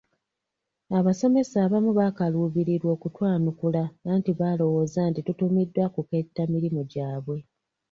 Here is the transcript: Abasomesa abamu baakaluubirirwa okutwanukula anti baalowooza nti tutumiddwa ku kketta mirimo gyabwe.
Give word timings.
Abasomesa 0.99 1.57
abamu 1.65 1.91
baakaluubirirwa 1.99 2.89
okutwanukula 2.95 3.83
anti 4.11 4.31
baalowooza 4.39 5.01
nti 5.09 5.19
tutumiddwa 5.27 5.85
ku 5.93 6.01
kketta 6.03 6.41
mirimo 6.53 6.81
gyabwe. 6.91 7.37